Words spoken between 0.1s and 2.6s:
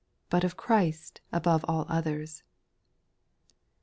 But of Christ above all others.